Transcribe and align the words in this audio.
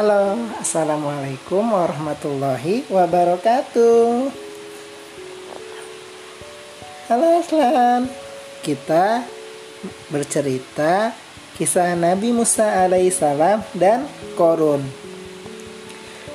Halo, 0.00 0.32
Assalamualaikum 0.56 1.76
warahmatullahi 1.76 2.88
wabarakatuh. 2.88 4.32
Halo 7.12 7.28
Aslan. 7.36 8.08
Kita 8.64 9.28
bercerita 10.08 11.12
kisah 11.52 11.92
Nabi 12.00 12.32
Musa 12.32 12.80
alaihissalam 12.80 13.60
dan 13.76 14.08
Korun. 14.40 14.80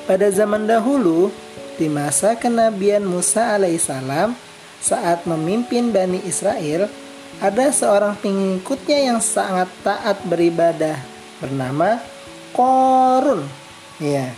Pada 0.06 0.30
zaman 0.30 0.70
dahulu, 0.70 1.34
di 1.74 1.90
masa 1.90 2.38
kenabian 2.38 3.02
Musa 3.02 3.58
alaihissalam 3.58 4.38
saat 4.78 5.26
memimpin 5.26 5.90
Bani 5.90 6.22
Israel, 6.22 6.86
ada 7.42 7.74
seorang 7.74 8.14
pengikutnya 8.22 9.10
yang 9.10 9.18
sangat 9.18 9.66
taat 9.82 10.22
beribadah 10.22 11.02
bernama 11.42 11.98
Korun. 12.52 13.46
Ya. 13.98 14.30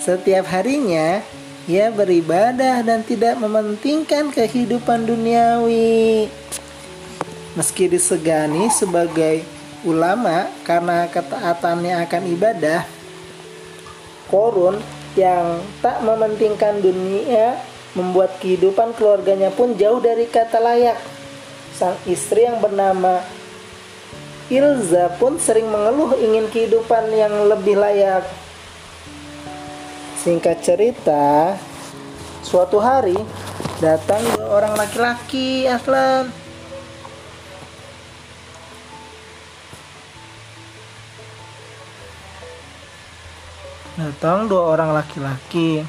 Setiap 0.00 0.48
harinya 0.48 1.20
ia 1.68 1.92
beribadah 1.92 2.80
dan 2.80 3.04
tidak 3.04 3.36
mementingkan 3.36 4.32
kehidupan 4.32 5.04
duniawi. 5.04 6.32
Meski 7.58 7.90
disegani 7.90 8.70
sebagai 8.72 9.44
ulama 9.84 10.48
karena 10.64 11.08
ketaatannya 11.08 12.00
akan 12.04 12.22
ibadah, 12.32 12.80
Korun 14.30 14.78
yang 15.18 15.58
tak 15.82 16.06
mementingkan 16.06 16.78
dunia 16.78 17.58
membuat 17.98 18.38
kehidupan 18.38 18.94
keluarganya 18.94 19.50
pun 19.50 19.74
jauh 19.74 19.98
dari 19.98 20.30
kata 20.30 20.62
layak. 20.62 20.98
Sang 21.74 21.98
istri 22.06 22.46
yang 22.46 22.62
bernama 22.62 23.18
Ilza 24.50 25.14
pun 25.14 25.38
sering 25.38 25.70
mengeluh 25.70 26.18
ingin 26.18 26.50
kehidupan 26.50 27.06
yang 27.14 27.30
lebih 27.46 27.78
layak. 27.78 28.26
Singkat 30.18 30.58
cerita, 30.58 31.54
suatu 32.42 32.82
hari 32.82 33.14
datang 33.78 34.18
dua 34.34 34.50
orang 34.50 34.74
laki-laki 34.74 35.70
Aslan. 35.70 36.34
Datang 43.94 44.50
dua 44.50 44.74
orang 44.74 44.90
laki-laki. 44.98 45.86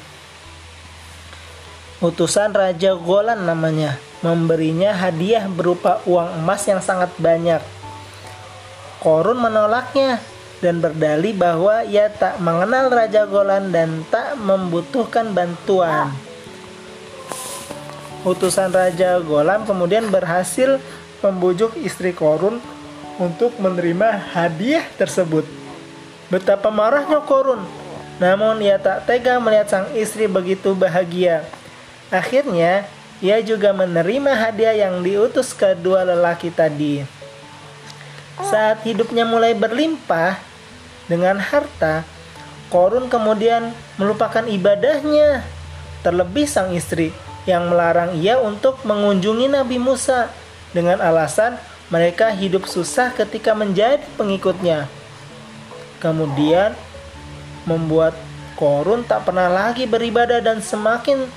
Utusan 1.98 2.54
Raja 2.54 2.94
Golan 2.94 3.42
namanya, 3.42 3.98
memberinya 4.22 4.94
hadiah 4.94 5.50
berupa 5.50 5.98
uang 6.06 6.46
emas 6.46 6.62
yang 6.70 6.78
sangat 6.78 7.10
banyak 7.18 7.81
Korun 9.02 9.42
menolaknya 9.42 10.22
dan 10.62 10.78
berdalih 10.78 11.34
bahwa 11.34 11.82
ia 11.82 12.06
tak 12.06 12.38
mengenal 12.38 12.86
Raja 12.86 13.26
Golan 13.26 13.74
dan 13.74 14.06
tak 14.14 14.38
membutuhkan 14.38 15.34
bantuan. 15.34 16.14
Utusan 18.22 18.70
Raja 18.70 19.18
Golan 19.18 19.66
kemudian 19.66 20.06
berhasil 20.06 20.78
membujuk 21.18 21.74
istri 21.82 22.14
Korun 22.14 22.62
untuk 23.18 23.58
menerima 23.58 24.22
hadiah 24.38 24.86
tersebut. 24.94 25.42
Betapa 26.30 26.70
marahnya 26.70 27.18
Korun, 27.26 27.66
namun 28.22 28.62
ia 28.62 28.78
tak 28.78 29.10
tega 29.10 29.42
melihat 29.42 29.66
sang 29.66 29.90
istri 29.98 30.30
begitu 30.30 30.78
bahagia. 30.78 31.42
Akhirnya, 32.06 32.86
ia 33.18 33.42
juga 33.42 33.74
menerima 33.74 34.30
hadiah 34.38 34.86
yang 34.86 35.02
diutus 35.02 35.50
kedua 35.50 36.06
lelaki 36.06 36.54
tadi. 36.54 37.21
Saat 38.42 38.82
hidupnya 38.82 39.22
mulai 39.22 39.54
berlimpah 39.54 40.38
dengan 41.06 41.38
harta, 41.38 42.02
Korun 42.72 43.12
kemudian 43.12 43.70
melupakan 44.00 44.42
ibadahnya. 44.48 45.44
Terlebih 46.02 46.48
sang 46.48 46.72
istri 46.74 47.14
yang 47.44 47.68
melarang 47.68 48.16
ia 48.18 48.40
untuk 48.40 48.80
mengunjungi 48.82 49.52
Nabi 49.52 49.76
Musa 49.76 50.32
dengan 50.72 50.98
alasan 50.98 51.60
mereka 51.92 52.32
hidup 52.32 52.64
susah 52.64 53.12
ketika 53.12 53.52
menjadi 53.52 54.00
pengikutnya. 54.16 54.88
Kemudian 56.00 56.72
membuat 57.68 58.16
Korun 58.56 59.04
tak 59.04 59.28
pernah 59.28 59.52
lagi 59.52 59.84
beribadah 59.84 60.40
dan 60.40 60.64
semakin 60.64 61.28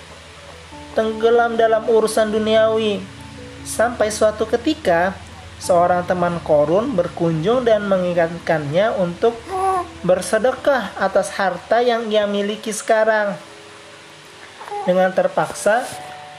tenggelam 0.96 1.60
dalam 1.60 1.84
urusan 1.86 2.32
duniawi. 2.32 3.04
Sampai 3.68 4.14
suatu 4.14 4.48
ketika 4.48 5.18
seorang 5.60 6.04
teman 6.06 6.40
korun 6.44 6.94
berkunjung 6.94 7.64
dan 7.64 7.88
mengingatkannya 7.88 8.96
untuk 9.00 9.36
bersedekah 10.06 10.94
atas 11.02 11.34
harta 11.34 11.82
yang 11.82 12.06
ia 12.12 12.30
miliki 12.30 12.70
sekarang. 12.70 13.34
Dengan 14.86 15.10
terpaksa, 15.10 15.82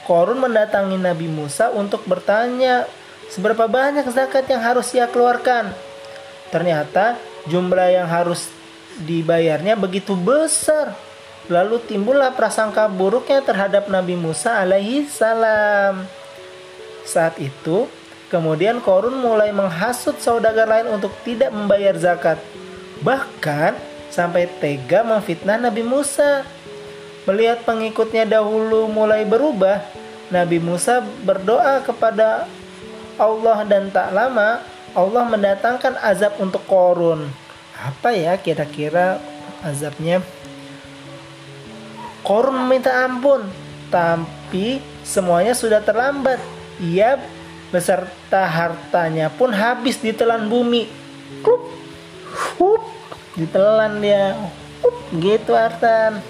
korun 0.07 0.39
mendatangi 0.39 0.95
Nabi 0.95 1.27
Musa 1.27 1.67
untuk 1.75 2.07
bertanya 2.07 2.87
seberapa 3.27 3.67
banyak 3.67 4.07
zakat 4.07 4.47
yang 4.47 4.63
harus 4.63 4.95
ia 4.95 5.11
keluarkan. 5.11 5.75
Ternyata 6.47 7.19
jumlah 7.51 7.91
yang 7.91 8.07
harus 8.07 8.47
dibayarnya 9.03 9.75
begitu 9.75 10.15
besar. 10.15 10.95
Lalu 11.47 11.79
timbullah 11.87 12.35
prasangka 12.35 12.91
buruknya 12.91 13.39
terhadap 13.39 13.87
Nabi 13.87 14.15
Musa 14.19 14.63
alaihi 14.63 15.07
salam. 15.07 16.07
Saat 17.07 17.39
itu, 17.39 17.87
Kemudian 18.27 18.83
Korun 18.83 19.23
mulai 19.23 19.55
menghasut 19.55 20.19
saudagar 20.19 20.67
lain 20.67 20.91
untuk 20.91 21.15
tidak 21.23 21.47
membayar 21.55 21.95
zakat. 21.95 22.35
Bahkan 22.99 23.77
sampai 24.11 24.51
tega 24.59 25.05
memfitnah 25.07 25.55
Nabi 25.55 25.85
Musa. 25.85 26.43
Melihat 27.23 27.63
pengikutnya 27.67 28.23
dahulu 28.23 28.87
mulai 28.87 29.27
berubah, 29.27 29.83
Nabi 30.31 30.59
Musa 30.59 31.03
berdoa 31.23 31.83
kepada 31.83 32.47
Allah 33.19 33.67
dan 33.67 33.91
tak 33.91 34.11
lama 34.15 34.63
Allah 34.95 35.23
mendatangkan 35.27 35.99
azab 36.03 36.39
untuk 36.39 36.63
Korun. 36.67 37.27
Apa 37.77 38.15
ya 38.15 38.35
kira-kira 38.39 39.19
azabnya? 39.61 40.23
Korun 42.25 42.65
meminta 42.65 43.05
ampun, 43.07 43.47
tapi 43.87 44.83
semuanya 45.05 45.55
sudah 45.55 45.79
terlambat. 45.79 46.41
Ia 46.81 47.21
beserta 47.69 48.47
hartanya 48.47 49.27
pun 49.27 49.51
habis 49.51 49.99
ditelan 49.99 50.47
bumi. 50.47 50.87
Klup, 51.43 51.63
hup, 52.59 52.83
ditelan 53.35 53.99
dia. 53.99 54.35
Hup, 54.83 54.95
gitu 55.19 55.51
Artan. 55.57 56.23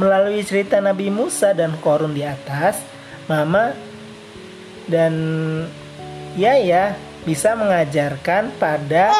Melalui 0.00 0.42
cerita 0.42 0.80
Nabi 0.82 1.12
Musa 1.12 1.54
dan 1.54 1.76
Korun 1.78 2.16
di 2.16 2.24
atas, 2.26 2.82
Mama 3.30 3.70
dan 4.90 5.14
ya 6.34 6.58
ya 6.58 6.98
bisa 7.22 7.54
mengajarkan 7.54 8.50
pada 8.58 9.14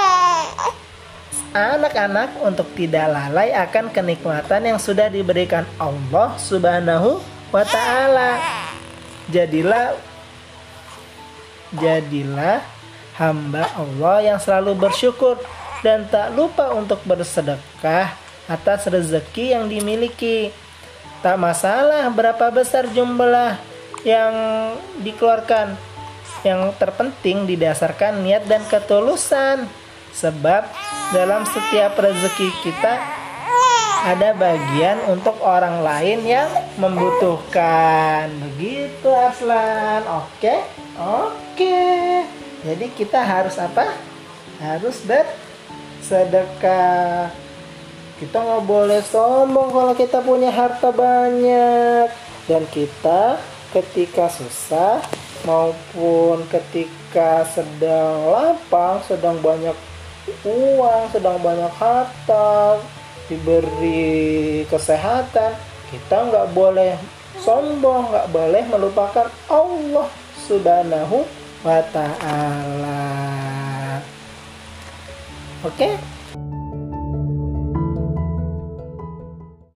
anak-anak 1.53 2.41
untuk 2.42 2.66
tidak 2.75 3.12
lalai 3.12 3.53
akan 3.53 3.92
kenikmatan 3.92 4.75
yang 4.75 4.78
sudah 4.81 5.12
diberikan 5.12 5.69
Allah 5.76 6.34
Subhanahu 6.41 7.21
wa 7.53 7.62
taala. 7.62 8.41
Jadilah 9.31 9.94
Jadilah 11.72 12.60
hamba 13.16 13.65
Allah 13.77 14.34
yang 14.34 14.38
selalu 14.41 14.77
bersyukur 14.77 15.41
dan 15.81 16.05
tak 16.09 16.37
lupa 16.37 16.72
untuk 16.77 17.00
bersedekah 17.09 18.12
atas 18.47 18.84
rezeki 18.87 19.56
yang 19.56 19.65
dimiliki. 19.72 20.53
Tak 21.22 21.38
masalah 21.38 22.10
berapa 22.10 22.50
besar 22.50 22.91
jumlah 22.91 23.56
yang 24.03 24.34
dikeluarkan. 25.00 25.78
Yang 26.42 26.74
terpenting 26.74 27.47
didasarkan 27.47 28.27
niat 28.27 28.45
dan 28.51 28.66
ketulusan. 28.66 29.71
Sebab 30.13 30.66
dalam 31.15 31.47
setiap 31.47 31.95
rezeki 31.97 32.51
kita 32.66 32.95
ada 34.03 34.34
bagian 34.34 34.98
untuk 35.07 35.39
orang 35.39 35.86
lain 35.86 36.27
yang 36.27 36.51
membutuhkan. 36.75 38.27
Begitu 38.51 39.07
Aslan. 39.07 40.03
Oke? 40.10 40.81
Oke. 40.98 42.24
Jadi 42.62 42.86
kita 42.94 43.21
harus 43.24 43.59
apa? 43.59 43.92
Harus 44.60 45.03
bersedekah. 46.00 47.33
Kita 48.21 48.39
nggak 48.39 48.65
boleh 48.68 49.03
sombong 49.03 49.72
kalau 49.72 49.94
kita 49.98 50.22
punya 50.22 50.50
harta 50.54 50.94
banyak. 50.94 52.09
Dan 52.47 52.66
kita 52.71 53.39
ketika 53.72 54.28
susah 54.28 55.00
maupun 55.42 56.47
ketika 56.50 57.42
sedang 57.50 58.30
lapang, 58.30 59.03
sedang 59.09 59.41
banyak 59.42 59.74
uang, 60.47 61.10
sedang 61.10 61.42
banyak 61.42 61.72
harta, 61.74 62.78
diberi 63.33 64.62
kesehatan 64.68 65.56
kita 65.89 66.16
nggak 66.28 66.53
boleh 66.53 66.97
sombong 67.41 68.12
nggak 68.12 68.28
boleh 68.28 68.62
melupakan 68.68 69.28
Allah 69.48 70.09
subhanahu 70.53 71.25
wa 71.65 71.81
ta'ala. 71.89 73.01
Oke 75.65 75.97